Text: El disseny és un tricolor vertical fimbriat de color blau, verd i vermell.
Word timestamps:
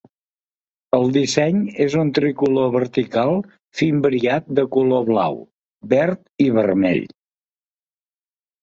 El 0.97 1.03
disseny 1.17 1.59
és 1.85 1.97
un 2.03 2.09
tricolor 2.19 2.73
vertical 2.77 3.35
fimbriat 3.83 4.51
de 4.61 4.67
color 4.79 5.07
blau, 5.13 5.41
verd 5.95 6.27
i 6.49 6.51
vermell. 6.61 7.09